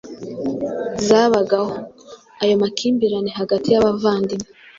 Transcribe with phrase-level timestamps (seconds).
[1.07, 1.71] zabagaho.
[2.41, 4.47] Ayo makimbirane hagati y’abavandimwe